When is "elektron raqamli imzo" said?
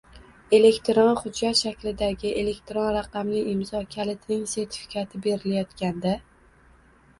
2.45-3.83